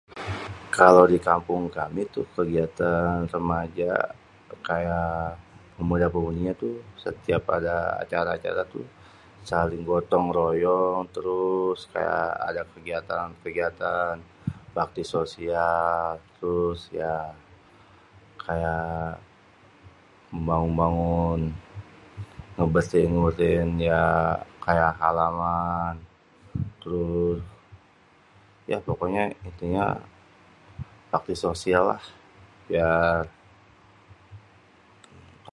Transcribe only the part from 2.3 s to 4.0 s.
keliatan rémaja